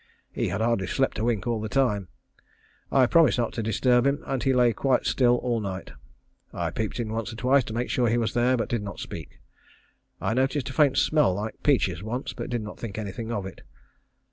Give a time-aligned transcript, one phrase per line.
[0.31, 2.07] He had hardly slept a wink all the time.
[2.91, 5.91] I promised not to disturb him, and he lay quite quiet all night.
[6.51, 8.99] I peeped in once or twice to make sure he was there, but did not
[8.99, 9.37] speak.
[10.19, 13.61] I noticed a faint smell like peaches once, but did not think anything of it.